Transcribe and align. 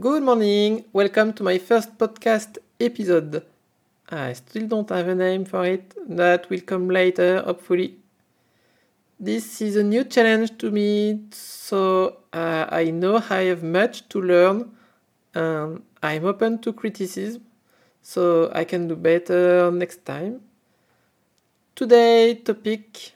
Good 0.00 0.22
morning, 0.22 0.84
welcome 0.92 1.32
to 1.34 1.42
my 1.42 1.56
first 1.58 1.96
podcast 1.96 2.58
episode. 2.80 3.42
I 4.08 4.32
still 4.34 4.66
don't 4.66 4.88
have 4.90 5.08
a 5.08 5.14
name 5.14 5.44
for 5.44 5.64
it, 5.64 5.94
that 6.16 6.50
will 6.50 6.60
come 6.60 6.88
later, 6.90 7.40
hopefully. 7.42 7.96
This 9.18 9.60
is 9.62 9.76
a 9.76 9.82
new 9.84 10.04
challenge 10.04 10.58
to 10.58 10.70
me, 10.70 11.20
so 11.30 12.16
uh, 12.32 12.66
I 12.68 12.90
know 12.90 13.22
I 13.30 13.42
have 13.44 13.62
much 13.62 14.08
to 14.10 14.20
learn 14.20 14.70
and 15.34 15.82
I'm 16.02 16.24
open 16.26 16.58
to 16.60 16.72
criticism, 16.72 17.44
so 18.02 18.50
I 18.54 18.64
can 18.64 18.88
do 18.88 18.96
better 18.96 19.70
next 19.70 20.04
time. 20.04 20.42
Today 21.74 22.34
topic 22.34 23.12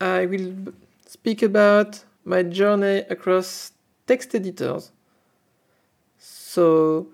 I 0.00 0.26
will 0.26 0.72
speak 1.06 1.42
about 1.42 2.04
my 2.24 2.42
journey 2.42 3.04
across 3.08 3.72
text 4.08 4.34
editors. 4.34 4.90
So 6.56 7.08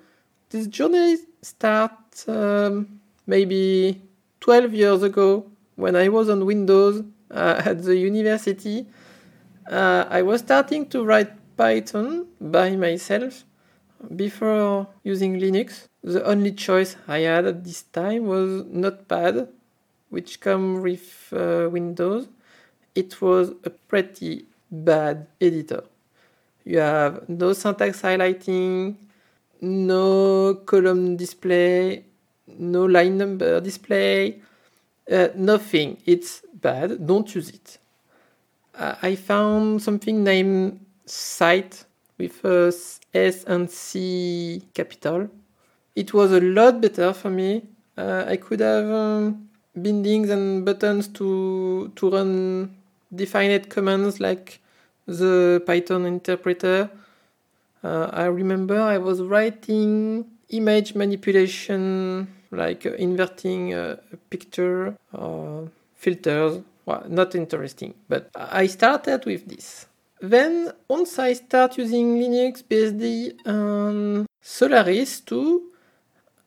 this 0.50 0.68
journey 0.68 1.16
starts 1.42 2.28
um, 2.28 3.00
maybe 3.26 4.00
12 4.38 4.72
years 4.72 5.02
ago 5.02 5.50
when 5.74 5.96
I 5.96 6.10
was 6.10 6.28
on 6.28 6.46
Windows 6.46 7.02
uh, 7.28 7.60
at 7.64 7.82
the 7.82 7.96
university. 7.96 8.86
Uh, 9.68 10.04
I 10.08 10.22
was 10.22 10.42
starting 10.42 10.86
to 10.90 11.04
write 11.04 11.32
Python 11.56 12.28
by 12.40 12.76
myself 12.76 13.42
before 14.14 14.86
using 15.02 15.40
Linux. 15.40 15.88
The 16.04 16.24
only 16.24 16.52
choice 16.52 16.94
I 17.08 17.18
had 17.26 17.44
at 17.44 17.64
this 17.64 17.82
time 17.82 18.26
was 18.26 18.64
Notepad, 18.66 19.48
which 20.10 20.38
come 20.38 20.82
with 20.82 21.32
uh, 21.32 21.68
Windows. 21.68 22.28
It 22.94 23.20
was 23.20 23.50
a 23.64 23.70
pretty 23.70 24.46
bad 24.70 25.26
editor. 25.40 25.82
You 26.64 26.78
have 26.78 27.28
no 27.28 27.54
syntax 27.54 28.02
highlighting, 28.02 28.98
no 29.62 30.54
column 30.66 31.16
display, 31.16 32.04
no 32.46 32.84
line 32.84 33.16
number 33.16 33.60
display, 33.60 34.40
uh, 35.10 35.28
nothing. 35.36 35.96
It's 36.04 36.42
bad. 36.52 37.06
Don't 37.06 37.32
use 37.34 37.48
it. 37.50 37.78
Uh, 38.74 38.96
I 39.02 39.14
found 39.14 39.82
something 39.82 40.24
named 40.24 40.84
SciTE 41.06 41.84
with 42.18 42.44
a 42.44 42.72
S 43.14 43.44
and 43.44 43.70
C 43.70 44.62
capital. 44.74 45.28
It 45.94 46.12
was 46.12 46.32
a 46.32 46.40
lot 46.40 46.80
better 46.80 47.12
for 47.12 47.30
me. 47.30 47.62
Uh, 47.96 48.24
I 48.26 48.36
could 48.36 48.60
have 48.60 48.88
um, 48.90 49.48
bindings 49.76 50.30
and 50.30 50.64
buttons 50.64 51.08
to 51.08 51.92
to 51.96 52.10
run 52.10 52.74
defined 53.14 53.68
commands 53.68 54.20
like 54.20 54.60
the 55.06 55.62
Python 55.66 56.06
interpreter 56.06 56.90
uh, 57.84 58.08
I 58.12 58.26
remember 58.26 58.80
I 58.80 58.98
was 58.98 59.20
writing 59.20 60.24
image 60.50 60.94
manipulation, 60.94 62.28
like 62.50 62.86
uh, 62.86 62.92
inverting 62.94 63.74
a 63.74 63.98
picture 64.30 64.96
or 65.12 65.68
filters. 65.94 66.60
Well, 66.86 67.04
not 67.08 67.34
interesting, 67.34 67.94
but 68.08 68.30
I 68.34 68.66
started 68.66 69.24
with 69.24 69.48
this. 69.48 69.86
Then 70.20 70.72
once 70.88 71.18
I 71.18 71.32
start 71.32 71.78
using 71.78 72.18
Linux, 72.18 72.62
BSD, 72.62 73.34
and 73.44 74.26
Solaris 74.40 75.20
too, 75.20 75.70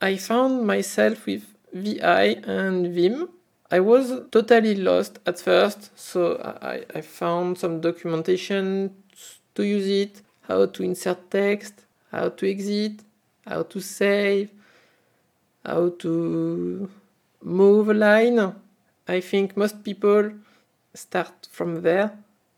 I 0.02 0.18
found 0.18 0.66
myself 0.66 1.26
with 1.26 1.44
VI 1.74 2.38
and 2.44 2.94
Vim. 2.94 3.30
I 3.72 3.80
was 3.80 4.22
totally 4.32 4.76
lost 4.76 5.20
at 5.26 5.40
first, 5.40 5.98
so 5.98 6.38
I, 6.62 6.86
I 6.94 7.02
found 7.02 7.58
some 7.58 7.82
documentation 7.82 8.94
to 9.56 9.64
use 9.64 9.88
it 9.88 10.22
how 10.48 10.66
to 10.66 10.84
insert 10.84 11.30
text, 11.30 11.86
how 12.12 12.30
to 12.30 12.50
exit, 12.50 13.02
how 13.46 13.64
to 13.64 13.80
save, 13.80 14.50
how 15.66 15.90
to 16.00 16.90
move 17.42 17.90
a 17.90 17.94
line. 17.94 18.56
I 19.08 19.22
think 19.22 19.58
most 19.58 19.84
people 19.84 20.32
start 20.94 21.48
from 21.52 21.82
there. 21.82 22.12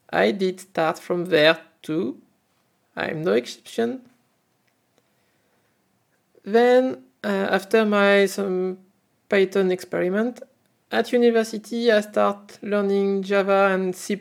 I 0.09 0.31
did 0.31 0.59
start 0.59 0.99
from 0.99 1.25
there 1.25 1.59
too. 1.81 2.17
I'm 2.95 3.23
no 3.23 3.33
exception. 3.33 4.01
Then, 6.43 7.03
uh, 7.23 7.27
after 7.27 7.85
my 7.85 8.25
some 8.25 8.77
Python 9.27 9.71
experiment 9.71 10.41
at 10.91 11.11
university, 11.11 11.91
I 11.91 12.01
start 12.01 12.57
learning 12.61 13.23
Java 13.23 13.69
and 13.73 13.93
C++ 13.93 14.17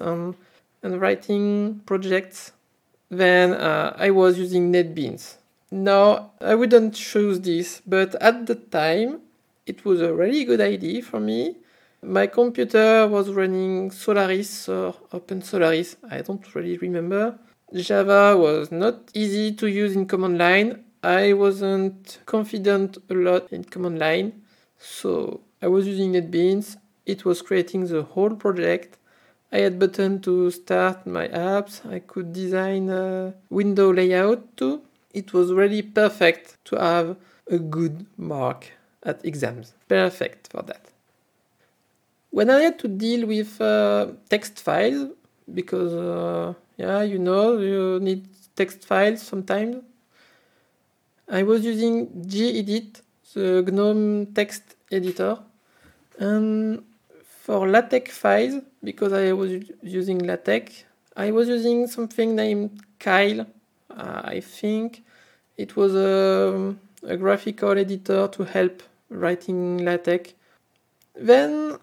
and, 0.00 0.34
and 0.82 1.00
writing 1.00 1.80
projects 1.86 2.52
then 3.10 3.52
uh, 3.54 3.94
I 3.98 4.10
was 4.10 4.38
using 4.38 4.72
NetBeans. 4.72 5.36
Now, 5.72 6.32
I 6.40 6.54
wouldn't 6.54 6.94
choose 6.94 7.40
this, 7.40 7.82
but 7.86 8.14
at 8.16 8.46
the 8.46 8.54
time, 8.54 9.20
it 9.66 9.84
was 9.84 10.00
a 10.00 10.12
really 10.14 10.44
good 10.44 10.60
idea 10.60 11.02
for 11.02 11.20
me. 11.20 11.56
My 12.02 12.26
computer 12.26 13.06
was 13.06 13.30
running 13.30 13.90
Solaris 13.90 14.68
or 14.68 14.94
Open 15.12 15.42
Solaris, 15.42 15.96
I 16.10 16.22
don't 16.22 16.54
really 16.54 16.78
remember. 16.78 17.38
Java 17.74 18.36
was 18.36 18.72
not 18.72 19.10
easy 19.14 19.52
to 19.52 19.66
use 19.68 19.94
in 19.94 20.06
command 20.06 20.38
line. 20.38 20.84
I 21.04 21.34
wasn't 21.34 22.18
confident 22.26 22.98
a 23.08 23.14
lot 23.14 23.52
in 23.52 23.64
command 23.64 23.98
line, 23.98 24.42
so 24.78 25.40
I 25.62 25.68
was 25.68 25.86
using 25.86 26.12
NetBeans. 26.12 26.76
It 27.06 27.24
was 27.24 27.42
creating 27.42 27.86
the 27.86 28.02
whole 28.02 28.34
project. 28.34 28.96
I 29.52 29.58
had 29.58 29.78
button 29.78 30.20
to 30.22 30.50
start 30.50 31.06
my 31.06 31.26
apps. 31.28 31.84
I 31.90 31.98
could 31.98 32.32
design 32.32 32.88
a 32.88 33.34
window 33.48 33.92
layout 33.92 34.56
too. 34.56 34.82
It 35.12 35.32
was 35.32 35.52
really 35.52 35.82
perfect 35.82 36.56
to 36.66 36.76
have 36.76 37.16
a 37.50 37.58
good 37.58 38.06
mark 38.16 38.72
at 39.02 39.24
exams. 39.24 39.74
Perfect 39.88 40.48
for 40.52 40.62
that. 40.62 40.82
When 42.30 42.48
I 42.48 42.60
had 42.60 42.78
to 42.78 42.88
deal 42.88 43.26
with 43.26 43.60
uh, 43.60 44.12
text 44.28 44.60
files, 44.60 45.10
because 45.52 45.92
uh, 45.94 46.54
yeah, 46.76 47.02
you 47.02 47.18
know, 47.18 47.58
you 47.58 47.98
need 48.00 48.28
text 48.54 48.84
files 48.84 49.20
sometimes. 49.20 49.82
I 51.28 51.42
was 51.42 51.64
using 51.64 52.06
gedit, 52.26 53.02
the 53.34 53.62
GNOME 53.62 54.26
text 54.34 54.76
editor, 54.92 55.38
and 56.18 56.84
for 57.24 57.68
LaTeX 57.68 58.16
files, 58.16 58.62
because 58.82 59.12
I 59.12 59.32
was 59.32 59.62
using 59.82 60.18
LaTeX, 60.18 60.84
I 61.16 61.30
was 61.30 61.48
using 61.48 61.86
something 61.86 62.34
named 62.34 62.82
Kile. 62.98 63.46
Uh, 63.90 64.22
I 64.24 64.40
think 64.40 65.02
it 65.56 65.76
was 65.76 65.94
a, 65.94 66.74
a 67.02 67.16
graphical 67.16 67.72
editor 67.72 68.28
to 68.28 68.44
help 68.44 68.82
writing 69.08 69.84
LaTeX. 69.84 70.34
Then, 71.14 71.78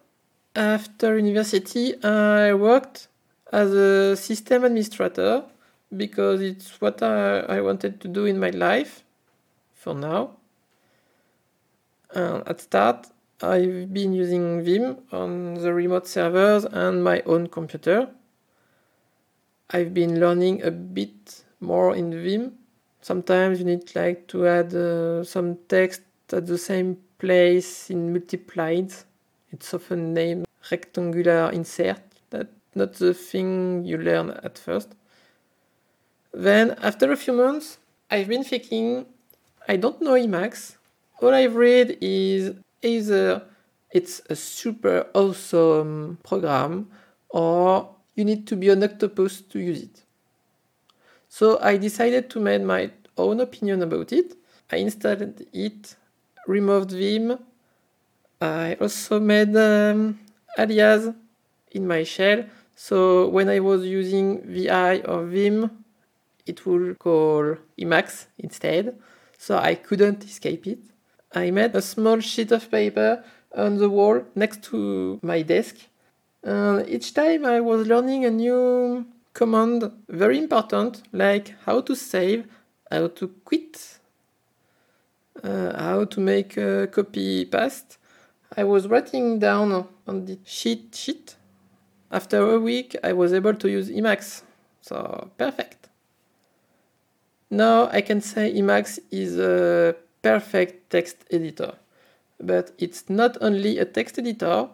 after 0.56 1.18
university, 1.18 2.02
I 2.04 2.54
worked 2.54 3.08
as 3.52 3.72
a 3.74 4.16
system 4.16 4.64
administrator 4.64 5.44
because 5.96 6.42
it's 6.42 6.82
what 6.82 7.02
I, 7.04 7.40
I 7.40 7.62
wanted 7.62 8.02
to 8.02 8.08
do 8.08 8.26
in 8.26 8.40
my 8.40 8.50
life 8.50 9.04
for 9.76 9.94
now. 9.94 10.32
Uh, 12.16 12.42
at 12.48 12.62
start, 12.62 13.08
I've 13.42 13.94
been 13.94 14.14
using 14.14 14.64
Vim 14.64 14.98
on 15.12 15.54
the 15.54 15.72
remote 15.72 16.08
servers 16.08 16.66
and 16.66 17.04
my 17.04 17.22
own 17.28 17.48
computer. 17.48 18.10
I've 19.70 19.94
been 19.94 20.20
learning 20.20 20.64
a 20.64 20.72
bit 20.72 21.44
more 21.60 21.96
in 21.96 22.12
Vim. 22.12 22.54
Sometimes 23.02 23.60
you 23.60 23.66
need 23.66 23.96
like 23.96 24.28
to 24.30 24.48
add 24.48 24.74
uh, 24.74 25.24
some 25.24 25.58
text 25.68 26.02
at 26.34 26.48
the 26.48 26.58
same 26.58 26.98
place 27.20 27.92
in 27.92 28.12
multiplied. 28.12 28.92
It's 29.52 29.72
often 29.72 30.16
named 30.16 30.48
rectangular 30.72 31.52
insert. 31.52 32.02
That's 32.32 32.50
not 32.74 32.94
the 32.94 33.14
thing 33.14 33.86
you 33.86 34.00
learn 34.00 34.32
at 34.32 34.58
first. 34.58 34.96
Then 36.34 36.72
after 36.82 37.12
a 37.12 37.18
few 37.18 37.34
months, 37.34 37.78
I've 38.10 38.30
been 38.30 38.44
thinking, 38.44 39.06
I 39.68 39.76
don't 39.76 40.02
know 40.02 40.14
Emacs. 40.14 40.78
All 41.22 41.34
I've 41.34 41.56
read 41.56 41.98
is 42.02 42.56
either 42.82 43.44
it's 43.92 44.22
a 44.30 44.36
super 44.36 45.08
awesome 45.14 46.18
program 46.24 46.90
or 47.30 47.90
you 48.16 48.26
need 48.26 48.48
to 48.48 48.56
be 48.56 48.70
an 48.70 48.84
octopus 48.84 49.42
to 49.42 49.60
use 49.60 49.84
it. 49.84 50.04
So 51.30 51.60
I 51.62 51.78
decided 51.78 52.30
to 52.32 52.40
make 52.40 52.62
my 52.62 52.92
own 53.18 53.40
opinion 53.40 53.82
about 53.84 54.12
it. 54.12 54.36
I 54.72 54.78
installed 54.78 55.44
it, 55.54 55.96
removed 56.48 56.92
Vim. 56.92 57.38
I 58.42 58.76
also 58.80 59.20
made 59.20 59.56
um, 59.56 60.20
alias 60.58 61.10
in 61.72 61.88
my 61.88 62.04
shell. 62.04 62.44
So 62.76 63.28
when 63.30 63.50
I 63.50 63.60
was 63.60 63.86
using 63.86 64.42
VI 64.46 65.00
or 65.02 65.26
Vim, 65.26 65.84
it 66.46 66.66
would 66.66 67.00
call 67.00 67.56
Emacs 67.78 68.28
instead. 68.38 68.98
So 69.38 69.58
I 69.58 69.76
couldn't 69.76 70.24
escape 70.24 70.68
it. 70.68 70.80
I 71.34 71.52
made 71.52 71.76
a 71.76 71.82
small 71.82 72.20
sheet 72.20 72.52
of 72.52 72.70
paper 72.72 73.24
on 73.56 73.78
the 73.78 73.90
wall 73.90 74.24
next 74.36 74.64
to 74.64 75.20
my 75.22 75.42
desk. 75.42 75.76
And 76.44 76.88
each 76.88 77.14
time 77.14 77.46
I 77.46 77.60
was 77.60 77.88
learning 77.88 78.26
a 78.26 78.30
new 78.30 79.06
command, 79.34 79.92
very 80.08 80.38
important, 80.38 81.04
like 81.12 81.56
how 81.66 81.82
to 81.82 81.96
save, 81.96 82.46
how 82.90 83.08
to 83.08 83.28
quit, 83.44 84.00
uh, 85.44 85.78
how 85.78 86.06
to 86.06 86.20
make 86.20 86.58
a 86.58 86.88
copy 86.88 87.46
paste. 87.46 87.98
I 88.56 88.64
was 88.64 88.88
writing 88.88 89.40
down 89.40 89.88
on 90.08 90.26
the 90.26 90.40
sheet 90.46 90.96
sheet. 90.96 91.36
After 92.10 92.40
a 92.56 92.60
week, 92.60 92.96
I 93.04 93.12
was 93.12 93.34
able 93.34 93.54
to 93.56 93.70
use 93.70 93.90
Emacs. 93.90 94.44
So 94.82 95.30
perfect. 95.38 95.90
Now 97.50 97.90
I 97.92 98.02
can 98.02 98.22
say 98.22 98.54
Emacs 98.54 99.00
is 99.12 99.38
a 99.38 99.96
perfect 100.22 100.90
text 100.90 101.18
editor. 101.32 101.76
But 102.40 102.72
it's 102.78 103.10
not 103.10 103.38
only 103.42 103.80
a 103.80 103.86
text 103.86 104.20
editor, 104.20 104.70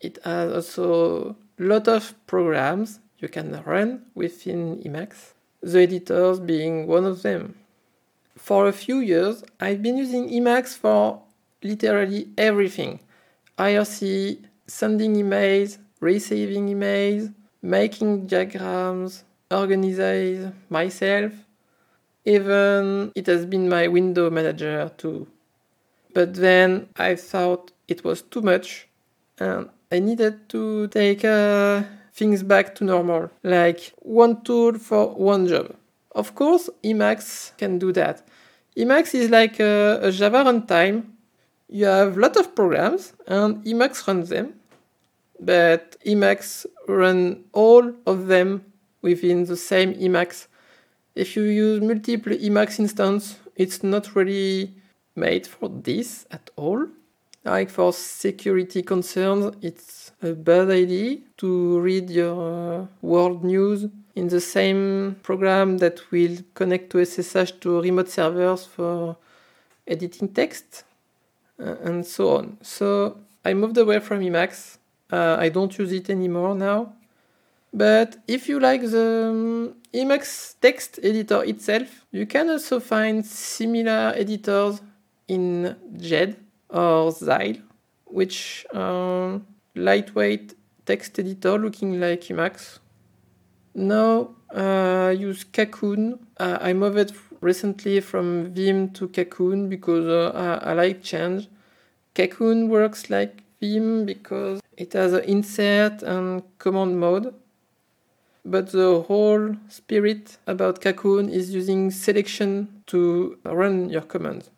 it 0.00 0.18
has 0.24 0.52
also 0.52 1.36
a 1.58 1.62
lot 1.62 1.88
of 1.88 2.14
programs 2.26 3.00
you 3.18 3.28
can 3.28 3.62
run 3.64 4.02
within 4.14 4.82
Emacs, 4.82 5.32
the 5.62 5.80
editors 5.80 6.40
being 6.40 6.86
one 6.86 7.04
of 7.04 7.22
them. 7.22 7.54
For 8.36 8.68
a 8.68 8.72
few 8.72 8.98
years, 8.98 9.42
I've 9.58 9.82
been 9.82 9.96
using 9.96 10.28
Emacs 10.28 10.76
for 10.76 11.22
literally 11.62 12.28
everything 12.36 13.00
IRC, 13.58 14.38
sending 14.66 15.14
emails, 15.14 15.78
receiving 16.00 16.68
emails, 16.68 17.32
making 17.62 18.26
diagrams, 18.26 19.24
organize 19.50 20.52
myself. 20.68 21.32
Even 22.26 23.12
it 23.14 23.26
has 23.28 23.46
been 23.46 23.68
my 23.68 23.88
window 23.88 24.28
manager 24.28 24.90
too. 24.98 25.26
But 26.12 26.34
then 26.34 26.88
I 26.96 27.14
thought 27.14 27.70
it 27.88 28.04
was 28.04 28.22
too 28.22 28.42
much 28.42 28.88
and 29.38 29.68
I 29.92 30.00
needed 30.00 30.48
to 30.48 30.88
take 30.88 31.24
uh, 31.24 31.82
things 32.12 32.42
back 32.42 32.74
to 32.76 32.84
normal, 32.84 33.30
like 33.44 33.92
one 34.00 34.42
tool 34.42 34.78
for 34.78 35.14
one 35.14 35.46
job. 35.46 35.74
Of 36.12 36.34
course, 36.34 36.68
Emacs 36.82 37.56
can 37.58 37.78
do 37.78 37.92
that. 37.92 38.26
Emacs 38.76 39.14
is 39.14 39.30
like 39.30 39.60
a, 39.60 40.00
a 40.02 40.10
Java 40.10 40.42
runtime. 40.44 41.04
You 41.68 41.84
have 41.84 42.16
a 42.16 42.20
lot 42.20 42.36
of 42.36 42.54
programs 42.54 43.12
and 43.26 43.64
Emacs 43.64 44.06
runs 44.08 44.28
them, 44.30 44.54
but 45.38 45.96
Emacs 46.04 46.66
run 46.88 47.44
all 47.52 47.92
of 48.06 48.26
them 48.26 48.64
within 49.02 49.44
the 49.44 49.56
same 49.56 49.94
Emacs. 49.94 50.46
If 51.16 51.34
you 51.34 51.44
use 51.44 51.80
multiple 51.80 52.34
Emacs 52.34 52.78
instances, 52.78 53.38
it's 53.56 53.82
not 53.82 54.14
really 54.14 54.74
made 55.14 55.46
for 55.46 55.70
this 55.70 56.26
at 56.30 56.50
all. 56.56 56.88
Like 57.42 57.70
for 57.70 57.94
security 57.94 58.82
concerns, 58.82 59.56
it's 59.62 60.12
a 60.20 60.34
bad 60.34 60.68
idea 60.68 61.18
to 61.38 61.80
read 61.80 62.10
your 62.10 62.82
uh, 62.82 62.86
world 63.00 63.44
news 63.44 63.86
in 64.14 64.28
the 64.28 64.42
same 64.42 65.16
program 65.22 65.78
that 65.78 66.00
will 66.10 66.36
connect 66.52 66.90
to 66.90 67.02
SSH 67.02 67.52
to 67.60 67.80
remote 67.80 68.10
servers 68.10 68.66
for 68.66 69.16
editing 69.86 70.28
text 70.28 70.84
uh, 71.58 71.76
and 71.82 72.04
so 72.04 72.36
on. 72.36 72.58
So 72.60 73.16
I 73.42 73.54
moved 73.54 73.78
away 73.78 74.00
from 74.00 74.20
Emacs. 74.20 74.76
Uh, 75.10 75.36
I 75.38 75.48
don't 75.48 75.78
use 75.78 75.92
it 75.92 76.10
anymore 76.10 76.54
now. 76.54 76.92
But 77.72 78.16
if 78.26 78.48
you 78.48 78.58
like 78.60 78.82
the 78.82 79.28
um, 79.30 79.74
Emacs 79.92 80.54
text 80.60 80.98
editor 81.02 81.44
itself, 81.44 82.06
you 82.10 82.26
can 82.26 82.48
also 82.48 82.80
find 82.80 83.24
similar 83.24 84.12
editors 84.16 84.80
in 85.28 85.76
JED 85.96 86.36
or 86.70 87.12
Zile, 87.12 87.56
which 88.04 88.66
are 88.72 89.40
lightweight 89.74 90.54
text 90.86 91.18
editor 91.18 91.58
looking 91.58 92.00
like 92.00 92.22
Emacs. 92.22 92.78
Now 93.74 94.30
uh, 94.54 95.08
I 95.08 95.10
use 95.10 95.44
Kakoune. 95.44 96.18
Uh, 96.38 96.58
I 96.60 96.72
moved 96.72 97.14
recently 97.40 98.00
from 98.00 98.54
Vim 98.54 98.90
to 98.90 99.08
Kakoune 99.08 99.68
because 99.68 100.06
uh, 100.06 100.60
I, 100.64 100.70
I 100.70 100.72
like 100.72 101.02
change. 101.02 101.48
Kakoune 102.14 102.68
works 102.68 103.10
like 103.10 103.42
Vim 103.60 104.06
because 104.06 104.60
it 104.76 104.92
has 104.94 105.12
an 105.12 105.24
insert 105.24 106.02
and 106.02 106.42
command 106.58 106.98
mode. 106.98 107.34
But 108.48 108.70
the 108.70 109.02
whole 109.02 109.56
spirit 109.68 110.38
about 110.46 110.80
Kakoune 110.80 111.28
is 111.28 111.52
using 111.52 111.90
selection 111.90 112.82
to 112.86 113.36
run 113.44 113.90
your 113.90 114.02
commands. 114.02 114.50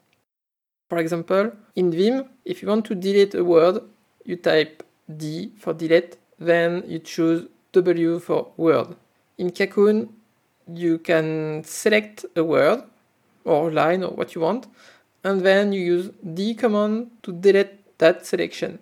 For 0.91 0.99
example, 0.99 1.53
in 1.75 1.91
Vim, 1.91 2.25
if 2.45 2.61
you 2.61 2.69
want 2.69 2.85
to 2.85 2.95
delete 2.95 3.35
a 3.35 3.43
word, 3.43 3.81
you 4.27 4.37
type 4.37 4.83
D 5.17 5.53
for 5.57 5.73
delete, 5.73 6.19
then 6.39 6.85
you 6.87 6.99
choose 6.99 7.47
W 7.73 8.19
for 8.19 8.53
word. 8.59 8.95
In 9.39 9.51
Kakoune, 9.51 10.11
you 10.71 10.99
can 10.99 11.65
select 11.65 12.27
a 12.37 12.45
word 12.45 12.83
or 13.45 13.71
line 13.71 14.03
or 14.03 14.11
what 14.11 14.35
you 14.35 14.43
want, 14.43 14.67
and 15.25 15.41
then 15.41 15.73
you 15.73 15.81
use 15.81 16.11
D 16.35 16.55
command 16.55 17.11
to 17.23 17.33
delete 17.33 17.97
that 17.97 18.27
selection. 18.27 18.81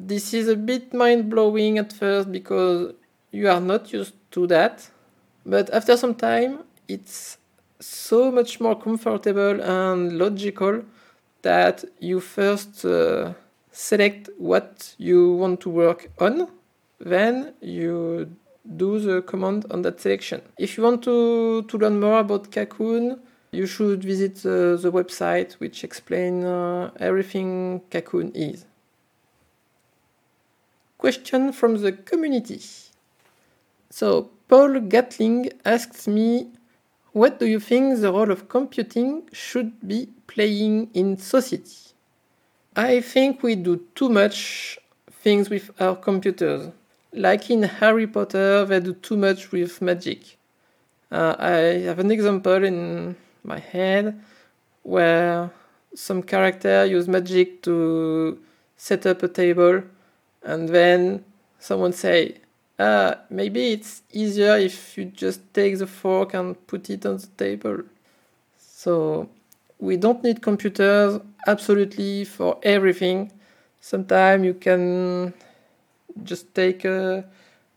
This 0.00 0.32
is 0.32 0.48
a 0.48 0.56
bit 0.56 0.94
mind 0.94 1.28
blowing 1.28 1.76
at 1.76 1.92
first 1.92 2.32
because 2.32 2.94
you 3.30 3.48
are 3.48 3.60
not 3.60 3.92
used 3.92 4.14
to 4.32 4.46
that, 4.46 4.88
but 5.44 5.70
after 5.70 5.96
some 5.96 6.14
time, 6.14 6.60
it's 6.88 7.38
so 7.80 8.30
much 8.30 8.60
more 8.60 8.78
comfortable 8.78 9.60
and 9.60 10.18
logical 10.18 10.82
that 11.42 11.84
you 12.00 12.20
first 12.20 12.84
uh, 12.84 13.32
select 13.70 14.30
what 14.38 14.94
you 14.98 15.34
want 15.34 15.60
to 15.60 15.68
work 15.68 16.10
on, 16.18 16.48
then 16.98 17.54
you 17.60 18.34
do 18.76 18.98
the 18.98 19.22
command 19.22 19.66
on 19.70 19.82
that 19.82 20.00
selection. 20.00 20.42
If 20.58 20.76
you 20.76 20.82
want 20.82 21.02
to, 21.04 21.62
to 21.62 21.78
learn 21.78 22.00
more 22.00 22.20
about 22.20 22.50
Kakoune, 22.50 23.18
you 23.52 23.66
should 23.66 24.02
visit 24.02 24.36
the, 24.36 24.78
the 24.80 24.90
website 24.90 25.52
which 25.54 25.84
explains 25.84 26.44
uh, 26.44 26.90
everything 26.98 27.82
Kakoune 27.90 28.32
is. 28.34 28.64
Question 30.98 31.52
from 31.52 31.80
the 31.80 31.92
community. 31.92 32.60
So, 33.98 34.28
Paul 34.46 34.80
Gatling 34.80 35.52
asks 35.64 36.06
me 36.06 36.50
what 37.12 37.38
do 37.38 37.46
you 37.46 37.58
think 37.58 37.98
the 37.98 38.12
role 38.12 38.30
of 38.30 38.46
computing 38.46 39.22
should 39.32 39.72
be 39.88 40.10
playing 40.26 40.90
in 40.92 41.16
society? 41.16 41.94
I 42.76 43.00
think 43.00 43.42
we 43.42 43.54
do 43.54 43.86
too 43.94 44.10
much 44.10 44.78
things 45.22 45.48
with 45.48 45.70
our 45.80 45.96
computers. 45.96 46.72
Like 47.14 47.48
in 47.48 47.62
Harry 47.62 48.06
Potter, 48.06 48.66
they 48.66 48.80
do 48.80 48.92
too 48.92 49.16
much 49.16 49.50
with 49.50 49.80
magic. 49.80 50.36
Uh, 51.10 51.34
I 51.38 51.56
have 51.88 51.98
an 51.98 52.10
example 52.10 52.64
in 52.64 53.16
my 53.44 53.60
head 53.60 54.20
where 54.82 55.50
some 55.94 56.22
character 56.22 56.84
use 56.84 57.08
magic 57.08 57.62
to 57.62 58.38
set 58.76 59.06
up 59.06 59.22
a 59.22 59.28
table 59.28 59.84
and 60.42 60.68
then 60.68 61.24
someone 61.58 61.94
say 61.94 62.40
uh, 62.78 63.14
maybe 63.30 63.72
it's 63.72 64.02
easier 64.12 64.56
if 64.56 64.98
you 64.98 65.06
just 65.06 65.40
take 65.54 65.78
the 65.78 65.86
fork 65.86 66.34
and 66.34 66.66
put 66.66 66.90
it 66.90 67.06
on 67.06 67.16
the 67.16 67.26
table. 67.36 67.82
So 68.58 69.28
we 69.78 69.96
don't 69.96 70.22
need 70.22 70.42
computers 70.42 71.20
absolutely 71.46 72.24
for 72.24 72.58
everything. 72.62 73.32
Sometimes 73.80 74.44
you 74.44 74.54
can 74.54 75.32
just 76.22 76.54
take 76.54 76.84
a, 76.84 77.24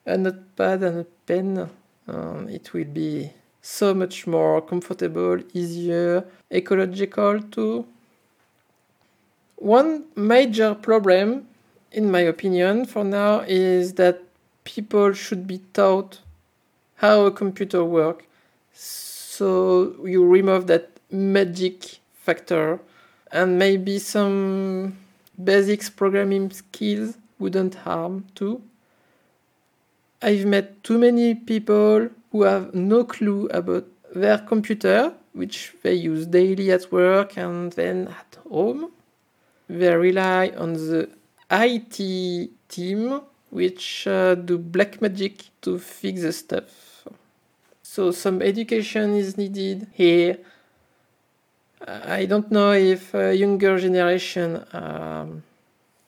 a 0.05 0.17
notepad 0.17 0.83
and 0.83 0.99
a 0.99 1.03
pen. 1.25 1.69
Um, 2.07 2.49
it 2.49 2.73
will 2.73 2.85
be 2.85 3.31
so 3.61 3.93
much 3.93 4.25
more 4.25 4.61
comfortable, 4.61 5.39
easier, 5.53 6.25
ecological 6.51 7.41
too. 7.41 7.85
One 9.57 10.05
major 10.15 10.73
problem, 10.73 11.47
in 11.91 12.09
my 12.09 12.21
opinion, 12.21 12.85
for 12.85 13.03
now 13.03 13.41
is 13.41 13.93
that 13.95 14.21
people 14.75 15.13
should 15.13 15.47
be 15.47 15.59
taught 15.73 16.19
how 16.95 17.25
a 17.25 17.31
computer 17.31 17.83
works. 17.83 18.25
So 18.71 19.95
you 20.05 20.25
remove 20.25 20.67
that 20.67 20.91
magic 21.09 21.99
factor 22.13 22.79
and 23.31 23.57
maybe 23.57 23.97
some 23.97 24.97
basics 25.43 25.89
programming 25.89 26.51
skills 26.51 27.17
wouldn't 27.39 27.75
harm 27.75 28.25
too. 28.35 28.61
I've 30.21 30.45
met 30.45 30.83
too 30.83 30.99
many 30.99 31.33
people 31.33 32.09
who 32.31 32.43
have 32.43 32.75
no 32.75 33.05
clue 33.05 33.47
about 33.47 33.85
their 34.13 34.37
computer, 34.37 35.13
which 35.33 35.73
they 35.81 35.93
use 35.93 36.27
daily 36.27 36.71
at 36.71 36.91
work 36.91 37.37
and 37.37 37.71
then 37.73 38.09
at 38.09 38.37
home. 38.47 38.91
They 39.67 39.95
rely 39.95 40.51
on 40.57 40.73
the 40.73 41.09
IT 41.49 41.97
team 42.67 43.21
which 43.49 44.07
uh, 44.07 44.35
do 44.35 44.57
black 44.57 45.01
magic 45.01 45.43
to 45.61 45.79
fix 45.79 46.21
the 46.21 46.31
stuff. 46.31 47.07
So 47.81 48.11
some 48.11 48.41
education 48.41 49.15
is 49.15 49.37
needed 49.37 49.87
here. 49.93 50.37
I 51.87 52.25
don't 52.25 52.51
know 52.51 52.73
if 52.73 53.13
younger 53.13 53.79
generation 53.79 54.63
are 54.73 55.27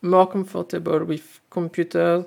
more 0.01 0.27
comfortable 0.27 1.03
with 1.05 1.39
computers, 1.49 2.25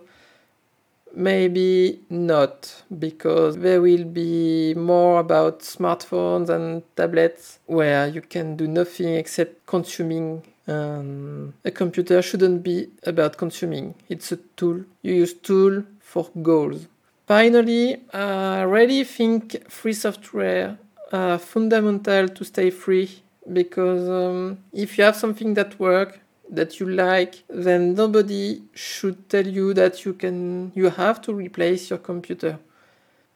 maybe 1.14 2.00
not, 2.10 2.82
because 2.98 3.58
there 3.58 3.80
will 3.80 4.04
be 4.04 4.74
more 4.74 5.20
about 5.20 5.60
smartphones 5.60 6.48
and 6.48 6.82
tablets 6.96 7.58
where 7.66 8.08
you 8.08 8.22
can 8.22 8.56
do 8.56 8.66
nothing 8.66 9.14
except 9.14 9.66
consuming. 9.66 10.42
Um, 10.66 11.54
a 11.64 11.70
computer 11.70 12.22
shouldn't 12.22 12.62
be 12.62 12.88
about 13.04 13.36
consuming. 13.36 13.94
It's 14.08 14.32
a 14.32 14.38
tool. 14.56 14.84
You 15.02 15.14
use 15.14 15.34
tool 15.34 15.84
for 16.00 16.30
goals. 16.42 16.86
Finally, 17.26 18.00
I 18.12 18.62
really 18.62 19.04
think 19.04 19.70
free 19.70 19.92
software 19.92 20.78
are 21.12 21.38
fundamental 21.38 22.28
to 22.28 22.44
stay 22.44 22.70
free 22.70 23.22
because 23.52 24.08
um, 24.08 24.58
if 24.72 24.98
you 24.98 25.04
have 25.04 25.16
something 25.16 25.54
that 25.54 25.78
works 25.78 26.18
that 26.50 26.78
you 26.80 26.88
like, 26.88 27.42
then 27.48 27.94
nobody 27.94 28.62
should 28.74 29.28
tell 29.28 29.46
you 29.46 29.74
that 29.74 30.04
you 30.04 30.12
can 30.12 30.72
you 30.74 30.90
have 30.90 31.20
to 31.22 31.32
replace 31.32 31.90
your 31.90 31.98
computer. 31.98 32.58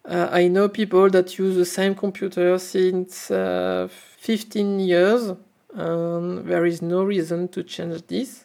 Uh, 0.04 0.28
I 0.30 0.48
know 0.48 0.68
people 0.68 1.10
that 1.10 1.38
use 1.38 1.56
the 1.56 1.66
same 1.66 1.94
computer 1.94 2.58
since 2.58 3.30
uh, 3.30 3.88
15 4.18 4.80
years, 4.80 5.32
and 5.74 6.46
there 6.46 6.66
is 6.66 6.82
no 6.82 7.02
reason 7.02 7.48
to 7.48 7.62
change 7.62 8.06
this. 8.06 8.44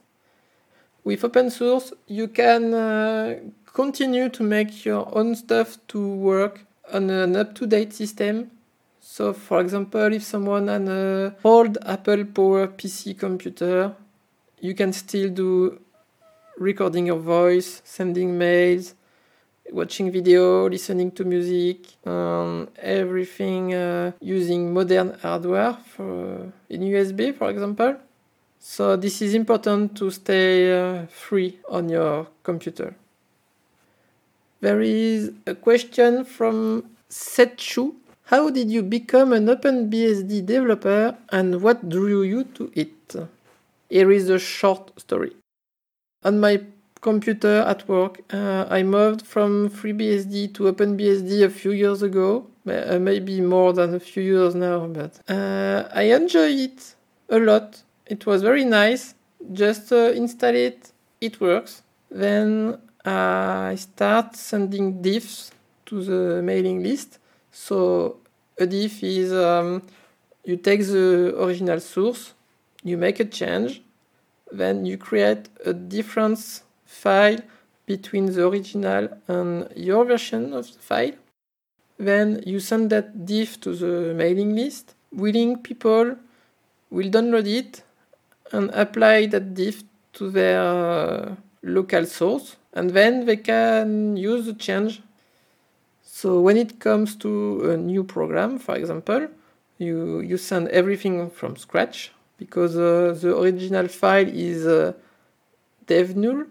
With 1.04 1.24
open 1.24 1.50
source, 1.50 1.94
you 2.08 2.28
can 2.28 2.74
uh, 2.74 3.40
continue 3.74 4.30
to 4.30 4.44
make 4.44 4.86
your 4.86 5.16
own 5.18 5.36
stuff 5.36 5.78
to 5.90 6.08
work 6.16 6.66
on 6.94 7.10
an 7.10 7.36
up-to-date 7.36 7.94
system. 7.94 8.52
So, 9.00 9.34
for 9.34 9.60
example, 9.60 10.14
if 10.14 10.24
someone 10.24 10.68
has 10.68 10.88
an 10.88 11.36
old 11.44 11.78
Apple 11.86 12.26
Power 12.26 12.68
PC 12.68 13.18
computer, 13.18 13.96
you 14.62 14.74
can 14.74 14.94
still 14.94 15.30
do 15.30 15.80
recording 16.58 17.08
your 17.08 17.20
voice, 17.20 17.82
sending 17.84 18.38
mails, 18.38 18.96
watching 19.72 20.12
video, 20.12 20.70
listening 20.70 21.12
to 21.12 21.24
music, 21.24 21.78
um, 22.06 22.68
everything 22.78 23.74
uh, 23.74 24.12
using 24.22 24.74
modern 24.74 25.18
hardware 25.22 25.74
for, 25.96 26.52
in 26.70 26.82
USB, 26.82 27.36
for 27.36 27.50
example. 27.50 27.96
So 28.60 28.96
this 28.96 29.22
is 29.22 29.34
important 29.34 29.98
to 29.98 30.10
stay 30.10 30.72
uh, 30.72 31.06
free 31.08 31.60
on 31.70 31.90
your 31.90 32.28
computer. 32.44 32.96
There 34.62 34.80
is 34.80 35.34
a 35.46 35.56
question 35.56 36.24
from 36.24 36.86
Setchu. 37.10 37.96
How 38.26 38.50
did 38.50 38.72
you 38.72 38.82
become 38.82 39.34
an 39.34 39.48
OpenBSD 39.48 40.46
developer 40.46 41.18
and 41.30 41.62
what 41.62 41.90
drew 41.90 42.24
you 42.24 42.46
to 42.56 42.72
it? 42.74 43.16
Here 43.90 44.10
is 44.12 44.30
a 44.30 44.40
short 44.40 44.98
story. 44.98 45.36
On 46.24 46.40
my 46.40 46.64
computer 47.04 47.60
at 47.68 47.88
work, 47.88 48.22
uh, 48.34 48.66
I 48.70 48.82
moved 48.82 49.28
from 49.28 49.70
FreeBSD 49.70 50.54
to 50.56 50.72
OpenBSD 50.72 51.44
a 51.44 51.50
few 51.50 51.72
years 51.72 52.02
ago, 52.02 52.48
uh, 52.66 52.98
maybe 52.98 53.42
more 53.42 53.74
than 53.74 53.94
a 53.94 54.00
few 54.00 54.24
years 54.24 54.56
now, 54.56 54.88
but 54.88 55.20
uh, 55.30 55.90
I 55.94 56.04
enjoy 56.04 56.50
it 56.68 56.96
a 57.30 57.40
lot. 57.40 57.84
It 58.08 58.26
was 58.26 58.42
very 58.42 58.64
nice. 58.64 59.16
Just 59.52 59.92
uh, 59.92 60.14
install 60.16 60.56
it, 60.56 60.92
it 61.20 61.40
works. 61.42 61.84
Then 62.10 62.80
I 63.06 63.76
start 63.76 64.36
sending 64.38 65.02
diffs 65.04 65.52
to 65.88 66.04
the 66.04 66.42
mailing 66.42 66.82
list. 66.82 67.20
So 67.52 68.18
a 68.58 68.66
diff 68.66 69.04
is 69.04 69.34
um, 69.34 69.84
you 70.46 70.56
take 70.56 70.82
the 70.88 71.36
original 71.38 71.82
source, 71.82 72.34
you 72.84 72.98
make 72.98 73.20
a 73.20 73.26
change, 73.26 73.82
then 74.52 74.86
you 74.86 74.98
create 74.98 75.50
a 75.66 75.74
difference 75.74 76.64
file 76.94 77.40
between 77.86 78.26
the 78.28 78.48
original 78.48 79.10
and 79.28 79.68
your 79.76 80.06
version 80.06 80.54
of 80.54 80.72
the 80.74 80.80
file. 80.80 81.14
Then 81.98 82.42
you 82.46 82.60
send 82.60 82.90
that 82.90 83.26
diff 83.26 83.60
to 83.62 83.76
the 83.76 84.14
mailing 84.14 84.56
list. 84.56 84.96
Willing 85.12 85.58
people 85.58 86.16
will 86.90 87.10
download 87.10 87.48
it 87.48 87.84
and 88.52 88.70
apply 88.72 89.28
that 89.28 89.54
diff 89.54 89.84
to 90.14 90.30
their 90.30 90.62
uh, 90.62 91.36
local 91.64 92.06
source, 92.06 92.58
and 92.74 92.92
then 92.92 93.26
they 93.26 93.38
can 93.38 94.16
use 94.16 94.46
the 94.46 94.54
change. 94.54 95.02
So 96.04 96.40
when 96.40 96.58
it 96.58 96.80
comes 96.80 97.16
to 97.18 97.72
a 97.72 97.78
new 97.78 98.04
program, 98.04 98.60
for 98.60 98.76
example, 98.76 99.28
you, 99.78 100.20
you 100.22 100.38
send 100.38 100.68
everything 100.70 101.30
from 101.30 101.58
scratch 101.58 102.12
because 102.38 102.76
uh, 102.76 103.18
the 103.20 103.38
original 103.38 103.88
file 103.88 104.28
is 104.28 104.66
uh, 104.68 104.94
dev 105.88 106.16
null. 106.16 106.46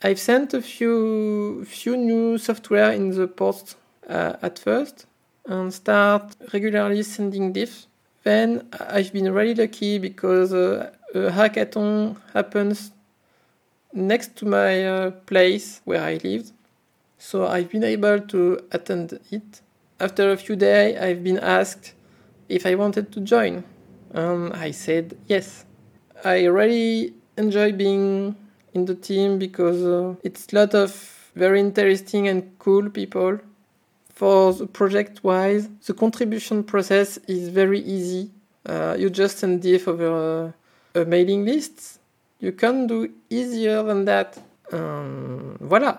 I've 0.00 0.20
sent 0.20 0.54
a 0.54 0.62
few 0.62 1.64
few 1.64 1.96
new 1.96 2.38
software 2.38 2.92
in 2.92 3.10
the 3.10 3.26
ports 3.26 3.74
uh, 4.08 4.34
at 4.42 4.58
first 4.58 5.06
and 5.46 5.74
start 5.74 6.36
regularly 6.52 7.02
sending 7.02 7.52
diffs. 7.52 7.86
Then 8.22 8.68
I've 8.78 9.12
been 9.12 9.32
really 9.32 9.56
lucky 9.56 9.98
because 9.98 10.52
uh, 10.52 10.92
a 11.14 11.30
hackathon 11.30 12.16
happens 12.32 12.92
next 13.92 14.36
to 14.36 14.46
my 14.46 14.86
uh, 14.86 15.10
place 15.10 15.80
where 15.84 16.02
I 16.02 16.20
lived. 16.22 16.52
So 17.18 17.48
I've 17.48 17.70
been 17.70 17.84
able 17.84 18.20
to 18.20 18.60
attend 18.70 19.18
it. 19.32 19.62
After 19.98 20.30
a 20.30 20.36
few 20.36 20.54
days, 20.54 20.96
I've 21.00 21.24
been 21.24 21.38
asked 21.38 21.94
if 22.48 22.66
I 22.66 22.76
wanted 22.76 23.10
to 23.12 23.20
join. 23.20 23.64
Um, 24.14 24.52
I 24.54 24.70
said 24.70 25.18
yes. 25.26 25.64
I 26.24 26.44
really 26.44 27.14
enjoy 27.36 27.72
being 27.72 28.36
in 28.78 28.84
the 28.86 28.94
team 28.94 29.38
because 29.38 29.82
uh, 29.82 30.14
it's 30.22 30.46
a 30.52 30.56
lot 30.56 30.74
of 30.74 30.90
very 31.34 31.60
interesting 31.60 32.28
and 32.28 32.40
cool 32.58 32.88
people. 32.90 33.38
For 34.10 34.52
the 34.52 34.66
project 34.66 35.22
wise, 35.22 35.68
the 35.86 35.94
contribution 35.94 36.64
process 36.64 37.18
is 37.28 37.48
very 37.50 37.80
easy. 37.80 38.30
Uh, 38.66 38.96
you 38.98 39.10
just 39.10 39.38
send 39.38 39.62
diff 39.62 39.86
over 39.86 40.54
a, 40.94 41.00
a, 41.00 41.04
mailing 41.04 41.44
list. 41.44 42.00
You 42.40 42.52
can 42.52 42.86
do 42.86 43.10
easier 43.30 43.82
than 43.84 44.04
that. 44.06 44.38
Um, 44.72 45.56
voila. 45.60 45.98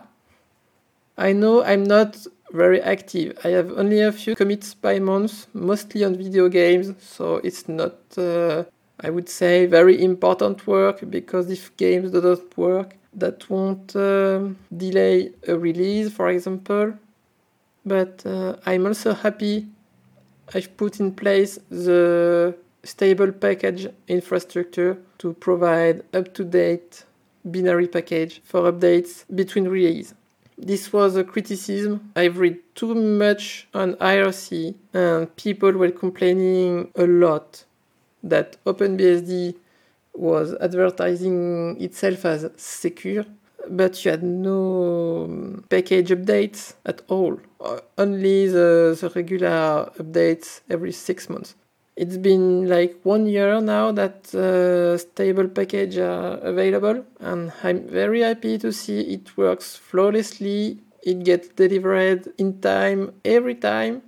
I 1.17 1.33
know 1.33 1.63
I'm 1.63 1.83
not 1.83 2.27
very 2.51 2.81
active. 2.81 3.37
I 3.43 3.49
have 3.49 3.71
only 3.77 4.01
a 4.01 4.11
few 4.11 4.35
commits 4.35 4.73
by 4.73 4.99
month, 4.99 5.47
mostly 5.53 6.03
on 6.03 6.15
video 6.15 6.49
games, 6.49 6.93
so 6.99 7.37
it's 7.37 7.67
not, 7.67 7.95
uh, 8.17 8.63
I 9.01 9.09
would 9.09 9.29
say, 9.29 9.65
very 9.65 10.03
important 10.03 10.67
work 10.67 11.09
because 11.09 11.49
if 11.49 11.75
games 11.77 12.11
don't 12.11 12.57
work, 12.57 12.95
that 13.13 13.49
won't 13.49 13.95
uh, 13.95 14.49
delay 14.75 15.31
a 15.47 15.57
release, 15.57 16.11
for 16.11 16.29
example. 16.29 16.93
But 17.85 18.25
uh, 18.25 18.55
I'm 18.65 18.85
also 18.85 19.13
happy 19.13 19.67
I've 20.53 20.75
put 20.77 20.99
in 20.99 21.13
place 21.13 21.59
the 21.69 22.55
stable 22.83 23.31
package 23.31 23.87
infrastructure 24.07 24.97
to 25.19 25.33
provide 25.33 26.03
up 26.13 26.33
to 26.35 26.43
date 26.43 27.03
binary 27.45 27.87
package 27.87 28.41
for 28.43 28.71
updates 28.71 29.25
between 29.33 29.67
releases. 29.67 30.15
This 30.57 30.91
was 30.91 31.15
a 31.15 31.23
criticism. 31.23 32.11
I've 32.15 32.37
read 32.37 32.57
too 32.75 32.93
much 32.93 33.67
on 33.73 33.93
IRC, 33.95 34.75
and 34.93 35.33
people 35.37 35.71
were 35.71 35.91
complaining 35.91 36.91
a 36.97 37.05
lot 37.07 37.63
that 38.23 38.57
OpenBSD 38.65 39.55
was 40.13 40.55
advertising 40.59 41.81
itself 41.81 42.25
as 42.25 42.49
secure, 42.57 43.25
but 43.69 44.03
you 44.03 44.11
had 44.11 44.23
no 44.23 45.61
package 45.69 46.09
updates 46.09 46.73
at 46.85 47.01
all. 47.07 47.39
Only 47.97 48.47
the, 48.47 48.97
the 48.99 49.11
regular 49.15 49.91
updates 49.97 50.61
every 50.69 50.91
six 50.91 51.29
months. 51.29 51.55
It's 51.95 52.17
been 52.17 52.69
like 52.69 52.97
one 53.03 53.25
year 53.27 53.59
now 53.59 53.91
that 53.91 54.33
uh, 54.33 54.97
stable 54.97 55.49
package 55.49 55.97
are 55.97 56.37
available, 56.37 57.05
and 57.19 57.51
I'm 57.61 57.87
very 57.89 58.21
happy 58.21 58.57
to 58.59 58.71
see 58.71 59.01
it 59.01 59.35
works 59.35 59.75
flawlessly. 59.75 60.79
It 61.03 61.25
gets 61.25 61.49
delivered 61.49 62.29
in 62.37 62.61
time 62.61 63.13
every 63.25 63.55
time, 63.55 64.01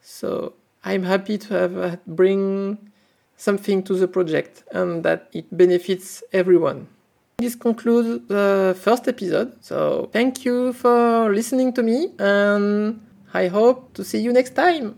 so 0.00 0.54
I'm 0.82 1.02
happy 1.02 1.36
to 1.36 1.54
have 1.54 1.76
uh, 1.76 1.96
bring 2.06 2.78
something 3.36 3.82
to 3.84 3.94
the 3.94 4.08
project 4.08 4.64
and 4.72 5.02
that 5.04 5.28
it 5.32 5.44
benefits 5.56 6.22
everyone. 6.32 6.88
This 7.38 7.54
concludes 7.54 8.26
the 8.28 8.74
first 8.80 9.06
episode. 9.08 9.52
So 9.62 10.08
thank 10.12 10.44
you 10.44 10.72
for 10.72 11.32
listening 11.32 11.74
to 11.74 11.82
me, 11.82 12.12
and 12.18 13.00
I 13.34 13.48
hope 13.48 13.92
to 13.94 14.04
see 14.04 14.18
you 14.18 14.32
next 14.32 14.54
time. 14.54 14.96